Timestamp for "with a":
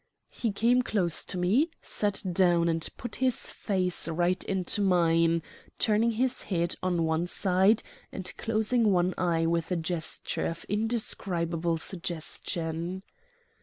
9.45-9.75